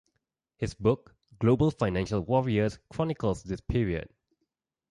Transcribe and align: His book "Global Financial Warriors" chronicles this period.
His 0.57 0.73
book 0.73 1.13
"Global 1.37 1.69
Financial 1.69 2.21
Warriors" 2.21 2.79
chronicles 2.91 3.43
this 3.43 3.61
period. 3.61 4.09